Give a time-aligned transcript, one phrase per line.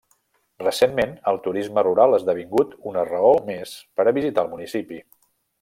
[0.61, 5.03] Recentment, el turisme rural ha esdevingut una raó més per a visitar el municipi.